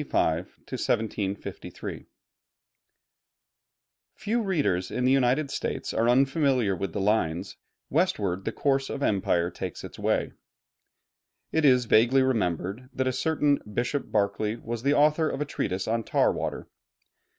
[0.00, 1.36] GEORGE BERKELEY (1685
[1.76, 2.06] 1753)
[4.14, 7.58] Few readers in the United States are unfamiliar with the lines,
[7.90, 10.32] "Westward the course of empire takes its way."
[11.52, 15.86] It is vaguely remembered that a certain Bishop Berkeley was the author of a treatise
[15.86, 16.66] on tar water.